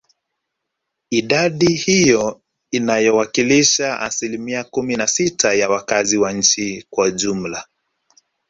Idadi 1.09 1.73
hiyo 1.73 2.41
inayowakilisha 2.71 3.99
asilimia 3.99 4.63
kumi 4.63 4.95
na 4.95 5.07
sita 5.07 5.53
ya 5.53 5.69
wakazi 5.69 6.17
wa 6.17 6.33
nchi 6.33 6.85
kwa 6.89 7.05
ujumla 7.05 7.65